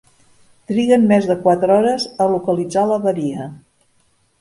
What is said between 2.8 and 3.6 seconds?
l'avaria.